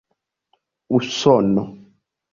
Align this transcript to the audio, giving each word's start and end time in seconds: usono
usono 0.97 1.63